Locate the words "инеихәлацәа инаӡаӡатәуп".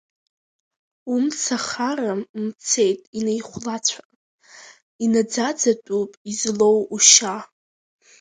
3.17-6.11